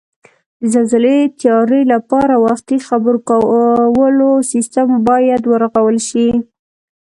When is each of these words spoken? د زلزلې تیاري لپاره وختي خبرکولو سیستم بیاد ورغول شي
د 0.59 0.61
زلزلې 0.73 1.17
تیاري 1.39 1.81
لپاره 1.93 2.33
وختي 2.45 2.77
خبرکولو 2.87 4.29
سیستم 4.51 4.87
بیاد 5.07 5.43
ورغول 5.51 5.97
شي 6.09 6.27